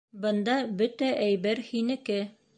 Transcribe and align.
—Бында 0.23 0.55
бөтә 0.79 1.11
әйбер 1.27 1.63
һинеке. 1.69 2.21